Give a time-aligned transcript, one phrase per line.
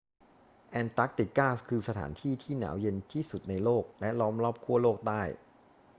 [0.71, 5.21] แอนตาร์กติกาคือสถานที่ที่หนาวเย็นที่สุดในโลกและล้อมรอบขั้วโลกใต้